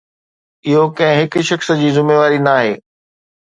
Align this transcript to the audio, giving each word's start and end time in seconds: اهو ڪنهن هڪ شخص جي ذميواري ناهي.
اهو 0.69 0.85
ڪنهن 0.99 1.19
هڪ 1.19 1.43
شخص 1.49 1.69
جي 1.83 1.93
ذميواري 1.99 2.41
ناهي. 2.49 2.73